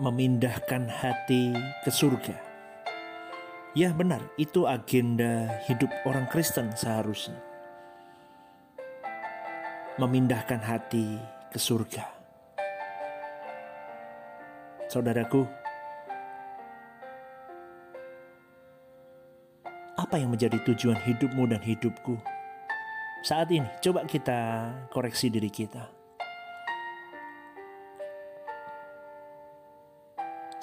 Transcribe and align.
memindahkan 0.00 0.88
hati 0.88 1.52
ke 1.84 1.92
surga. 1.92 2.32
Ya 3.76 3.92
benar, 3.92 4.24
itu 4.40 4.64
agenda 4.64 5.60
hidup 5.68 5.92
orang 6.08 6.24
Kristen 6.32 6.72
seharusnya. 6.72 7.36
Memindahkan 10.00 10.64
hati 10.64 11.20
ke 11.52 11.60
surga. 11.60 12.08
Saudaraku, 14.88 15.44
apa 20.00 20.16
yang 20.16 20.32
menjadi 20.32 20.56
tujuan 20.64 20.96
hidupmu 20.96 21.44
dan 21.44 21.60
hidupku? 21.60 22.16
Saat 23.20 23.52
ini, 23.52 23.68
coba 23.84 24.08
kita 24.08 24.72
koreksi 24.88 25.28
diri 25.28 25.52
kita. 25.52 25.99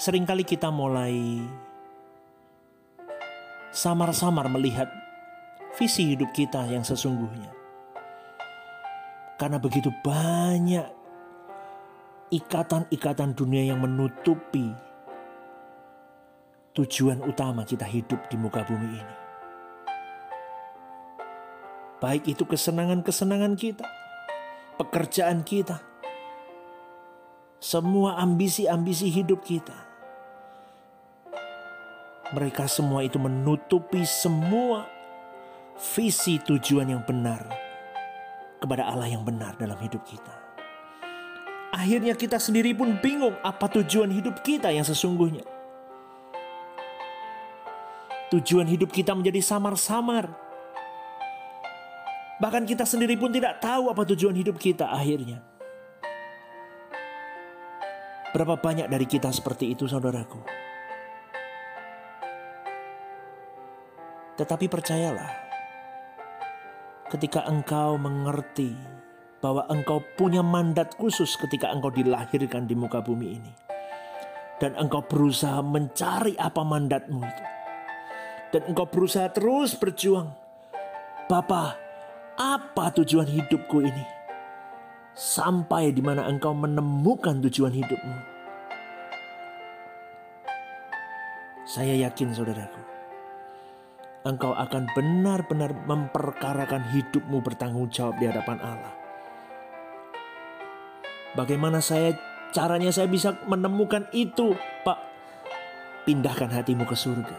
Seringkali 0.07 0.47
kita 0.47 0.71
mulai 0.71 1.43
samar-samar 3.75 4.47
melihat 4.47 4.87
visi 5.75 6.15
hidup 6.15 6.31
kita 6.31 6.63
yang 6.63 6.79
sesungguhnya. 6.79 7.51
Karena 9.35 9.59
begitu 9.59 9.91
banyak 10.07 10.87
ikatan-ikatan 12.31 13.35
dunia 13.35 13.67
yang 13.67 13.83
menutupi 13.83 14.71
tujuan 16.71 17.19
utama 17.27 17.67
kita 17.67 17.83
hidup 17.83 18.31
di 18.31 18.39
muka 18.39 18.63
bumi 18.63 18.87
ini. 18.87 19.15
Baik 21.99 22.31
itu 22.31 22.47
kesenangan-kesenangan 22.47 23.59
kita, 23.59 23.83
pekerjaan 24.79 25.43
kita, 25.43 25.83
semua 27.59 28.15
ambisi-ambisi 28.23 29.11
hidup 29.11 29.43
kita. 29.43 29.86
Mereka 32.35 32.67
semua 32.67 33.03
itu 33.07 33.15
menutupi 33.21 34.03
semua 34.03 34.87
visi 35.95 36.41
tujuan 36.43 36.91
yang 36.91 37.03
benar 37.07 37.47
kepada 38.59 38.89
Allah 38.89 39.07
yang 39.07 39.23
benar 39.23 39.55
dalam 39.55 39.77
hidup 39.79 40.03
kita. 40.03 40.35
Akhirnya 41.71 42.17
kita 42.17 42.41
sendiri 42.41 42.73
pun 42.73 42.97
bingung 42.99 43.37
apa 43.45 43.69
tujuan 43.79 44.11
hidup 44.11 44.43
kita 44.43 44.73
yang 44.73 44.83
sesungguhnya. 44.83 45.45
Tujuan 48.27 48.67
hidup 48.67 48.91
kita 48.91 49.15
menjadi 49.15 49.39
samar-samar 49.39 50.47
Bahkan 52.37 52.69
kita 52.69 52.85
sendiri 52.85 53.17
pun 53.17 53.33
tidak 53.33 53.57
tahu 53.57 53.89
apa 53.89 54.05
tujuan 54.13 54.37
hidup 54.37 54.61
kita 54.61 54.93
akhirnya. 54.93 55.41
Berapa 58.29 58.61
banyak 58.61 58.85
dari 58.85 59.09
kita 59.09 59.33
seperti 59.33 59.73
itu, 59.73 59.89
saudaraku? 59.89 60.66
Tetapi 64.37 64.69
percayalah, 64.69 65.33
ketika 67.09 67.41
engkau 67.49 67.97
mengerti 67.97 68.77
bahwa 69.41 69.65
engkau 69.73 69.97
punya 70.13 70.45
mandat 70.45 70.93
khusus 70.93 71.33
ketika 71.41 71.73
engkau 71.73 71.89
dilahirkan 71.89 72.69
di 72.69 72.77
muka 72.77 73.01
bumi 73.01 73.33
ini, 73.33 73.53
dan 74.61 74.77
engkau 74.77 75.01
berusaha 75.01 75.65
mencari 75.65 76.37
apa 76.37 76.61
mandatmu 76.61 77.21
itu, 77.25 77.43
dan 78.53 78.61
engkau 78.69 78.85
berusaha 78.85 79.25
terus 79.33 79.73
berjuang, 79.73 80.29
Bapak, 81.25 81.75
apa 82.37 82.85
tujuan 83.01 83.25
hidupku 83.25 83.83
ini? 83.83 84.05
Sampai 85.17 85.89
di 85.89 86.05
mana 86.05 86.29
engkau 86.29 86.53
menemukan 86.53 87.41
tujuan 87.49 87.73
hidupmu. 87.73 88.17
Saya 91.65 91.97
yakin 92.05 92.31
saudaraku, 92.31 92.96
engkau 94.27 94.51
akan 94.51 94.91
benar-benar 94.91 95.71
memperkarakan 95.87 96.83
hidupmu 96.91 97.39
bertanggung 97.39 97.87
jawab 97.87 98.19
di 98.19 98.27
hadapan 98.27 98.59
Allah. 98.59 98.93
Bagaimana 101.33 101.79
saya 101.79 102.13
caranya 102.51 102.91
saya 102.91 103.07
bisa 103.07 103.39
menemukan 103.47 104.11
itu, 104.11 104.53
Pak? 104.83 104.99
Pindahkan 106.03 106.51
hatimu 106.51 106.83
ke 106.83 106.95
surga. 106.95 107.37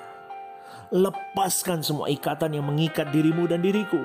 Lepaskan 0.88 1.84
semua 1.84 2.08
ikatan 2.08 2.56
yang 2.56 2.64
mengikat 2.64 3.12
dirimu 3.12 3.44
dan 3.44 3.60
diriku 3.60 4.00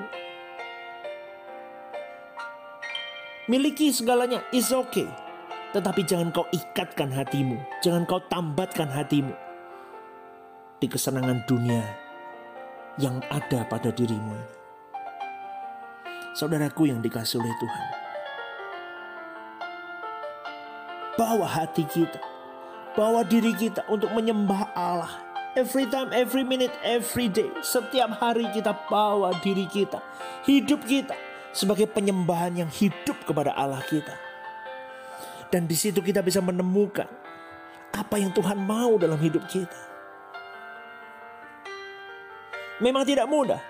Miliki 3.44 3.92
segalanya, 3.92 4.40
is 4.56 4.72
okay. 4.72 5.04
Tetapi 5.76 6.00
jangan 6.08 6.32
kau 6.32 6.48
ikatkan 6.48 7.12
hatimu, 7.12 7.60
jangan 7.84 8.08
kau 8.08 8.16
tambatkan 8.32 8.88
hatimu 8.88 9.36
di 10.80 10.88
kesenangan 10.88 11.44
dunia 11.44 12.03
yang 12.98 13.18
ada 13.30 13.66
pada 13.66 13.90
dirimu 13.90 14.34
ini. 14.34 14.50
Saudaraku 16.34 16.90
yang 16.90 16.98
dikasih 16.98 17.38
oleh 17.38 17.54
Tuhan. 17.62 17.86
Bawa 21.14 21.46
hati 21.46 21.86
kita, 21.86 22.18
bawa 22.98 23.22
diri 23.22 23.54
kita 23.54 23.86
untuk 23.86 24.10
menyembah 24.10 24.74
Allah. 24.74 25.12
Every 25.54 25.86
time, 25.86 26.10
every 26.10 26.42
minute, 26.42 26.74
every 26.82 27.30
day. 27.30 27.46
Setiap 27.62 28.18
hari 28.18 28.50
kita 28.50 28.74
bawa 28.90 29.30
diri 29.38 29.70
kita, 29.70 30.02
hidup 30.42 30.82
kita 30.82 31.14
sebagai 31.54 31.86
penyembahan 31.86 32.66
yang 32.66 32.70
hidup 32.70 33.14
kepada 33.22 33.54
Allah 33.54 33.78
kita. 33.86 34.18
Dan 35.54 35.70
di 35.70 35.78
situ 35.78 36.02
kita 36.02 36.18
bisa 36.18 36.42
menemukan 36.42 37.06
apa 37.94 38.18
yang 38.18 38.34
Tuhan 38.34 38.58
mau 38.58 38.98
dalam 38.98 39.22
hidup 39.22 39.46
kita. 39.46 39.93
Memang 42.82 43.06
tidak 43.06 43.30
mudah. 43.30 43.60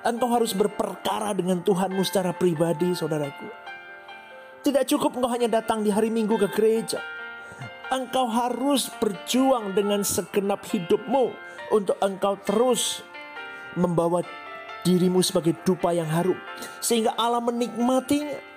Engkau 0.00 0.32
harus 0.32 0.56
berperkara 0.56 1.36
dengan 1.36 1.60
Tuhanmu 1.60 2.00
secara 2.08 2.32
pribadi, 2.32 2.96
saudaraku. 2.96 3.44
Tidak 4.64 4.84
cukup 4.88 5.20
engkau 5.20 5.28
hanya 5.28 5.60
datang 5.60 5.84
di 5.84 5.92
hari 5.92 6.08
Minggu 6.08 6.40
ke 6.40 6.48
gereja. 6.56 7.04
Engkau 7.92 8.28
harus 8.32 8.88
berjuang 8.96 9.76
dengan 9.76 10.00
segenap 10.00 10.64
hidupmu 10.64 11.36
untuk 11.68 12.00
engkau 12.00 12.40
terus 12.40 13.04
membawa 13.76 14.24
dirimu 14.80 15.20
sebagai 15.20 15.52
dupa 15.68 15.92
yang 15.92 16.08
harum. 16.08 16.38
Sehingga 16.80 17.12
Allah 17.20 17.44
menikmatinya. 17.44 18.48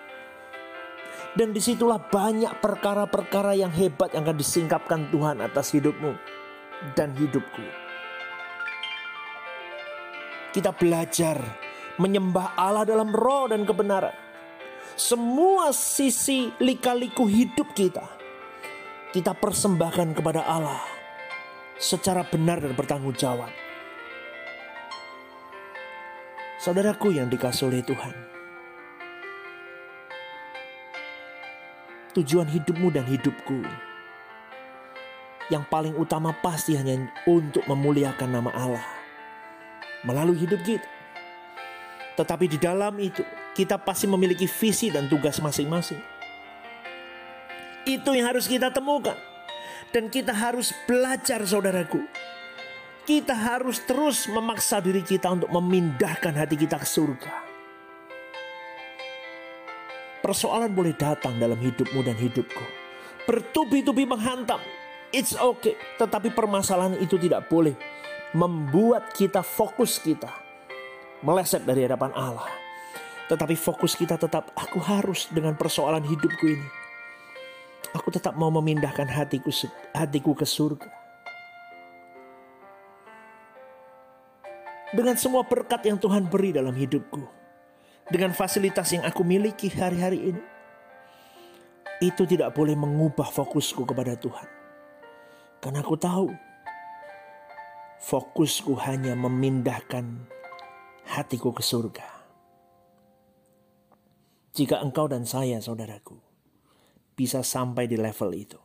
Dan 1.34 1.50
di 1.50 1.60
situlah 1.60 1.98
banyak 1.98 2.62
perkara-perkara 2.62 3.58
yang 3.58 3.74
hebat 3.74 4.14
yang 4.14 4.22
akan 4.22 4.38
disingkapkan 4.38 5.10
Tuhan 5.10 5.42
atas 5.42 5.74
hidupmu 5.74 6.14
dan 6.94 7.10
hidupku. 7.18 7.83
Kita 10.54 10.70
belajar 10.70 11.42
menyembah 11.98 12.54
Allah 12.54 12.86
dalam 12.86 13.10
roh 13.10 13.50
dan 13.50 13.66
kebenaran. 13.66 14.14
Semua 14.94 15.74
sisi 15.74 16.54
lika-liku 16.62 17.26
hidup 17.26 17.74
kita, 17.74 18.06
kita 19.10 19.34
persembahkan 19.34 20.14
kepada 20.14 20.46
Allah 20.46 20.86
secara 21.82 22.22
benar 22.22 22.62
dan 22.62 22.78
bertanggung 22.78 23.18
jawab. 23.18 23.50
Saudaraku 26.62 27.18
yang 27.18 27.34
dikasih 27.34 27.74
oleh 27.74 27.82
Tuhan. 27.82 28.14
Tujuan 32.14 32.46
hidupmu 32.46 32.94
dan 32.94 33.10
hidupku 33.10 33.66
yang 35.50 35.66
paling 35.66 35.98
utama 35.98 36.30
pasti 36.46 36.78
hanya 36.78 37.10
untuk 37.26 37.66
memuliakan 37.66 38.30
nama 38.30 38.54
Allah 38.54 39.03
melalui 40.04 40.40
hidup 40.40 40.60
kita. 40.64 40.88
Tetapi 42.20 42.46
di 42.46 42.58
dalam 42.62 42.94
itu 43.02 43.26
kita 43.58 43.82
pasti 43.82 44.06
memiliki 44.06 44.46
visi 44.46 44.94
dan 44.94 45.10
tugas 45.10 45.42
masing-masing. 45.42 46.00
Itu 47.84 48.16
yang 48.16 48.32
harus 48.32 48.48
kita 48.48 48.70
temukan. 48.70 49.18
Dan 49.94 50.10
kita 50.10 50.34
harus 50.34 50.74
belajar 50.90 51.46
saudaraku 51.46 52.02
kita 53.04 53.36
harus 53.36 53.84
terus 53.84 54.32
memaksa 54.32 54.80
diri 54.80 55.04
kita 55.04 55.28
untuk 55.28 55.52
memindahkan 55.52 56.32
hati 56.40 56.56
kita 56.56 56.80
ke 56.80 56.88
surga. 56.88 57.34
Persoalan 60.24 60.72
boleh 60.72 60.96
datang 60.96 61.36
dalam 61.36 61.60
hidupmu 61.60 62.00
dan 62.00 62.16
hidupku. 62.16 62.64
Bertubi-tubi 63.28 64.08
menghantam. 64.08 64.64
It's 65.12 65.36
okay. 65.36 65.76
Tetapi 66.00 66.32
permasalahan 66.32 66.96
itu 67.04 67.20
tidak 67.20 67.52
boleh 67.52 67.76
membuat 68.34 69.14
kita 69.14 69.46
fokus 69.46 70.02
kita 70.02 70.30
meleset 71.22 71.64
dari 71.64 71.86
hadapan 71.86 72.12
Allah. 72.18 72.50
Tetapi 73.32 73.56
fokus 73.56 73.96
kita 73.96 74.20
tetap 74.20 74.52
aku 74.54 74.78
harus 74.84 75.32
dengan 75.32 75.56
persoalan 75.56 76.04
hidupku 76.04 76.46
ini. 76.46 76.68
Aku 77.94 78.10
tetap 78.10 78.36
mau 78.36 78.50
memindahkan 78.50 79.06
hatiku 79.06 79.54
hatiku 79.94 80.34
ke 80.34 80.44
surga. 80.44 81.04
dengan 84.94 85.18
semua 85.18 85.42
berkat 85.42 85.90
yang 85.90 85.98
Tuhan 85.98 86.30
beri 86.30 86.54
dalam 86.54 86.78
hidupku, 86.78 87.26
dengan 88.14 88.30
fasilitas 88.32 88.94
yang 88.94 89.04
aku 89.04 89.26
miliki 89.26 89.68
hari-hari 89.74 90.32
ini. 90.32 90.44
itu 92.04 92.28
tidak 92.28 92.52
boleh 92.52 92.76
mengubah 92.76 93.32
fokusku 93.32 93.88
kepada 93.88 94.20
Tuhan. 94.20 94.44
Karena 95.64 95.80
aku 95.80 95.96
tahu 95.96 96.36
fokusku 98.04 98.76
hanya 98.84 99.16
memindahkan 99.16 100.28
hatiku 101.08 101.56
ke 101.56 101.64
surga. 101.64 102.08
Jika 104.54 104.84
engkau 104.84 105.08
dan 105.08 105.24
saya, 105.24 105.64
saudaraku, 105.64 106.20
bisa 107.16 107.42
sampai 107.42 107.88
di 107.88 107.96
level 107.96 108.30
itu, 108.36 108.60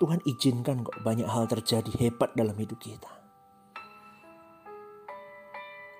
Tuhan 0.00 0.20
izinkan 0.28 0.84
kok 0.84 1.00
banyak 1.00 1.28
hal 1.28 1.48
terjadi 1.48 1.90
hebat 1.96 2.32
dalam 2.36 2.56
hidup 2.56 2.76
kita. 2.80 3.10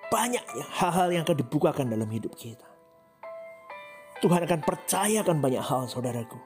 Banyak 0.09 0.43
hal-hal 0.79 1.09
yang 1.13 1.23
akan 1.25 1.37
dibukakan 1.37 1.87
dalam 1.89 2.09
hidup 2.09 2.33
kita. 2.37 2.65
Tuhan 4.21 4.45
akan 4.45 4.61
percayakan 4.61 5.37
banyak 5.41 5.63
hal 5.65 5.89
saudaraku. 5.89 6.37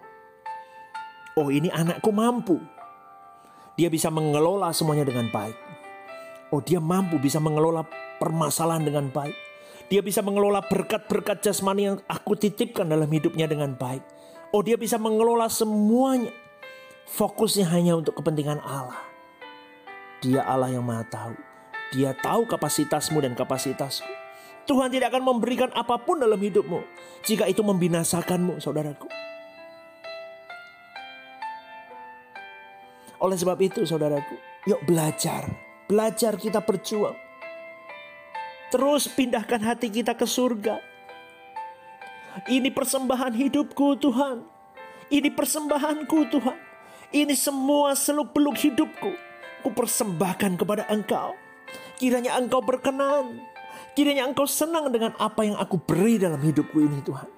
Oh 1.36 1.52
ini 1.52 1.68
anakku 1.68 2.12
mampu. 2.16 2.75
Dia 3.76 3.92
bisa 3.92 4.08
mengelola 4.08 4.72
semuanya 4.72 5.04
dengan 5.04 5.28
baik. 5.28 5.56
Oh 6.56 6.64
dia 6.64 6.80
mampu 6.80 7.20
bisa 7.20 7.44
mengelola 7.44 7.84
permasalahan 8.24 8.88
dengan 8.88 9.12
baik. 9.12 9.36
Dia 9.92 10.00
bisa 10.00 10.24
mengelola 10.24 10.64
berkat-berkat 10.64 11.44
jasmani 11.44 11.92
yang 11.92 11.98
aku 12.08 12.40
titipkan 12.40 12.88
dalam 12.88 13.12
hidupnya 13.12 13.46
dengan 13.46 13.76
baik. 13.76 14.02
Oh 14.56 14.64
dia 14.64 14.80
bisa 14.80 14.96
mengelola 14.96 15.52
semuanya. 15.52 16.32
Fokusnya 17.06 17.70
hanya 17.70 18.00
untuk 18.00 18.18
kepentingan 18.18 18.64
Allah. 18.64 18.98
Dia 20.24 20.48
Allah 20.48 20.72
yang 20.72 20.88
maha 20.88 21.04
tahu. 21.06 21.36
Dia 21.94 22.16
tahu 22.18 22.50
kapasitasmu 22.50 23.22
dan 23.22 23.38
kapasitasku. 23.38 24.08
Tuhan 24.66 24.90
tidak 24.90 25.14
akan 25.14 25.36
memberikan 25.36 25.70
apa 25.78 26.02
pun 26.02 26.18
dalam 26.18 26.42
hidupmu 26.42 26.82
jika 27.22 27.46
itu 27.46 27.62
membinasakanmu, 27.62 28.58
saudaraku. 28.58 29.06
Oleh 33.26 33.34
sebab 33.34 33.58
itu, 33.58 33.82
saudaraku, 33.90 34.38
yuk 34.70 34.86
belajar, 34.86 35.50
belajar 35.90 36.38
kita 36.38 36.62
berjuang. 36.62 37.18
Terus 38.70 39.10
pindahkan 39.10 39.66
hati 39.66 39.90
kita 39.90 40.14
ke 40.14 40.30
surga. 40.30 40.78
Ini 42.46 42.70
persembahan 42.70 43.34
hidupku, 43.34 43.98
Tuhan. 43.98 44.46
Ini 45.10 45.34
persembahanku, 45.34 46.18
Tuhan. 46.30 46.58
Ini 47.10 47.34
semua 47.34 47.98
seluk-beluk 47.98 48.62
hidupku. 48.62 49.12
Ku 49.66 49.70
persembahkan 49.74 50.62
kepada 50.62 50.86
Engkau. 50.94 51.34
Kiranya 51.98 52.38
Engkau 52.38 52.62
berkenan 52.62 53.42
Kiranya 53.96 54.28
engkau 54.28 54.44
senang 54.44 54.92
dengan 54.92 55.16
apa 55.16 55.48
yang 55.48 55.56
aku 55.56 55.80
beri 55.80 56.20
dalam 56.20 56.44
hidupku 56.44 56.84
ini 56.84 57.00
Tuhan. 57.00 57.30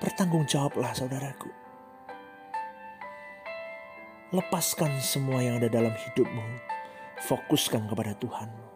Bertanggungjawablah 0.00 0.96
saudaraku. 0.96 1.52
Lepaskan 4.30 5.02
semua 5.02 5.42
yang 5.42 5.58
ada 5.58 5.66
dalam 5.66 5.90
hidupmu. 5.90 6.46
Fokuskan 7.26 7.90
kepada 7.90 8.14
Tuhanmu. 8.14 8.66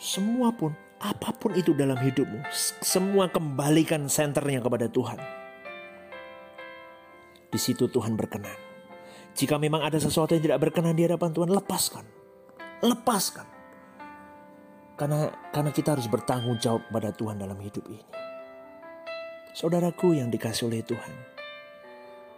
Semua 0.00 0.48
pun, 0.48 0.72
apa 0.96 1.28
pun 1.36 1.52
itu 1.52 1.76
dalam 1.76 2.00
hidupmu. 2.00 2.40
Semua 2.80 3.28
kembalikan 3.28 4.08
senternya 4.08 4.64
kepada 4.64 4.88
Tuhan. 4.88 5.20
Di 7.52 7.60
situ 7.60 7.84
Tuhan 7.84 8.16
berkenan. 8.16 8.56
Jika 9.36 9.60
memang 9.60 9.84
ada 9.84 10.00
sesuatu 10.00 10.32
yang 10.32 10.48
tidak 10.48 10.64
berkenan 10.64 10.96
di 10.96 11.04
hadapan 11.04 11.36
Tuhan, 11.36 11.52
lepaskan. 11.52 12.04
Lepaskan. 12.80 13.46
Karena 14.96 15.28
karena 15.52 15.68
kita 15.68 16.00
harus 16.00 16.08
bertanggung 16.08 16.56
jawab 16.56 16.80
pada 16.88 17.12
Tuhan 17.12 17.36
dalam 17.36 17.60
hidup 17.60 17.84
ini. 17.92 18.00
Saudaraku 19.52 20.16
yang 20.16 20.32
dikasih 20.32 20.72
oleh 20.72 20.80
Tuhan, 20.80 21.33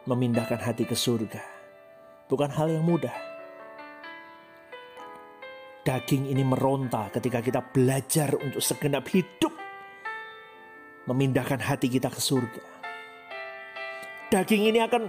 memindahkan 0.07 0.63
hati 0.63 0.87
ke 0.87 0.95
surga 0.95 1.43
bukan 2.31 2.51
hal 2.51 2.71
yang 2.71 2.87
mudah. 2.87 3.15
Daging 5.87 6.35
ini 6.35 6.43
meronta 6.43 7.07
ketika 7.15 7.39
kita 7.39 7.63
belajar 7.63 8.35
untuk 8.35 8.59
segenap 8.59 9.07
hidup 9.07 9.55
memindahkan 11.07 11.63
hati 11.63 11.87
kita 11.87 12.11
ke 12.11 12.19
surga. 12.19 12.63
Daging 14.27 14.75
ini 14.75 14.83
akan 14.83 15.07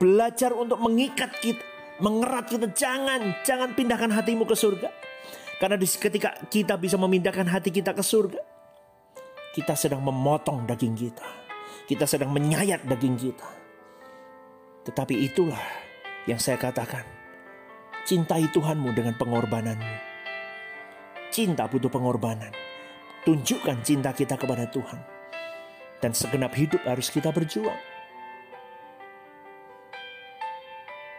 Belajar 0.00 0.56
untuk 0.56 0.80
mengikat 0.80 1.28
kita, 1.44 1.60
mengerat 2.00 2.48
kita. 2.48 2.72
Jangan, 2.72 3.44
jangan 3.44 3.76
pindahkan 3.76 4.08
hatimu 4.08 4.48
ke 4.48 4.56
surga. 4.56 4.88
Karena 5.60 5.76
ketika 5.76 6.40
kita 6.48 6.80
bisa 6.80 6.96
memindahkan 6.96 7.44
hati 7.44 7.68
kita 7.68 7.92
ke 7.92 8.00
surga, 8.00 8.40
kita 9.52 9.76
sedang 9.76 10.00
memotong 10.00 10.64
daging 10.64 10.96
kita. 10.96 11.28
Kita 11.84 12.08
sedang 12.08 12.32
menyayat 12.32 12.88
daging 12.88 13.16
kita. 13.20 13.44
Tetapi 14.80 15.14
itulah 15.28 15.60
yang 16.24 16.40
saya 16.40 16.56
katakan. 16.56 17.04
Cintai 18.08 18.48
Tuhanmu 18.48 18.96
dengan 18.96 19.12
pengorbananmu. 19.20 19.96
Cinta 21.28 21.68
butuh 21.68 21.92
pengorbanan. 21.92 22.50
Tunjukkan 23.28 23.84
cinta 23.84 24.10
kita 24.16 24.40
kepada 24.40 24.64
Tuhan. 24.72 25.00
Dan 26.00 26.16
segenap 26.16 26.56
hidup 26.56 26.80
harus 26.88 27.12
kita 27.12 27.28
berjuang. 27.28 27.76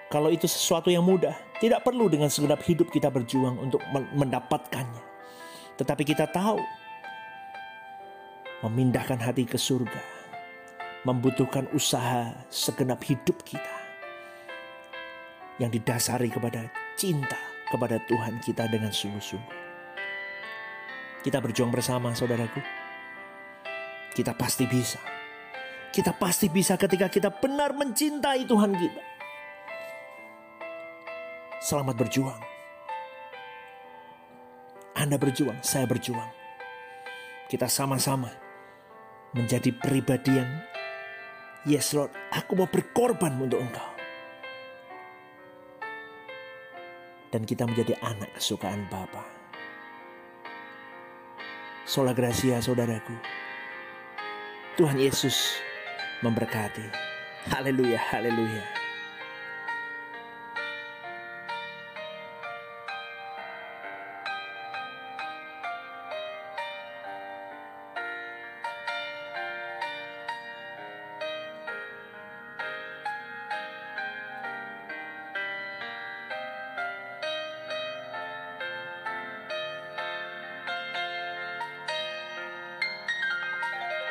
Kalau 0.09 0.27
itu 0.33 0.49
sesuatu 0.49 0.91
yang 0.91 1.05
mudah, 1.05 1.37
tidak 1.61 1.85
perlu 1.85 2.11
dengan 2.11 2.27
segenap 2.27 2.59
hidup 2.65 2.91
kita 2.91 3.07
berjuang 3.07 3.61
untuk 3.61 3.79
mendapatkannya. 3.93 5.05
Tetapi 5.79 6.03
kita 6.03 6.27
tahu, 6.27 6.59
memindahkan 8.65 9.21
hati 9.21 9.47
ke 9.47 9.55
surga 9.55 10.20
membutuhkan 11.01 11.65
usaha 11.73 12.33
segenap 12.53 13.01
hidup 13.01 13.41
kita 13.41 13.77
yang 15.57 15.73
didasari 15.73 16.29
kepada 16.29 16.69
cinta 16.97 17.37
kepada 17.71 17.97
Tuhan 18.03 18.43
kita 18.43 18.67
dengan 18.67 18.91
sungguh-sungguh. 18.91 19.57
Kita 21.23 21.37
berjuang 21.39 21.71
bersama, 21.71 22.11
saudaraku. 22.11 22.59
Kita 24.11 24.35
pasti 24.35 24.67
bisa. 24.67 24.99
Kita 25.93 26.11
pasti 26.17 26.51
bisa 26.51 26.75
ketika 26.75 27.07
kita 27.07 27.29
benar 27.31 27.71
mencintai 27.71 28.43
Tuhan 28.43 28.71
kita. 28.75 29.03
Selamat 31.61 31.95
berjuang. 31.95 32.41
Anda 34.97 35.15
berjuang, 35.15 35.61
saya 35.63 35.87
berjuang. 35.87 36.29
Kita 37.47 37.69
sama-sama 37.69 38.33
menjadi 39.31 39.71
pribadi 39.71 40.35
yang 40.35 40.70
Yes 41.61 41.93
Lord, 41.93 42.09
aku 42.33 42.57
mau 42.57 42.65
berkorban 42.65 43.37
untuk 43.37 43.61
engkau. 43.61 43.85
Dan 47.29 47.45
kita 47.45 47.69
menjadi 47.69 47.93
anak 48.01 48.33
kesukaan 48.33 48.89
Bapa. 48.89 49.21
Sola 51.85 52.17
Gracia 52.17 52.57
saudaraku. 52.57 53.13
Tuhan 54.73 54.97
Yesus 54.97 55.61
memberkati. 56.25 56.89
Haleluya, 57.53 58.01
haleluya. 58.09 58.80